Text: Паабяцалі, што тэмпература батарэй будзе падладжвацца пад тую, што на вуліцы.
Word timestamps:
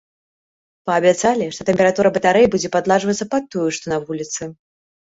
Паабяцалі, 0.89 1.45
што 1.57 1.61
тэмпература 1.69 2.07
батарэй 2.17 2.51
будзе 2.57 2.75
падладжвацца 2.79 3.33
пад 3.37 3.43
тую, 3.55 3.69
што 3.79 3.85
на 3.97 4.07
вуліцы. 4.11 4.55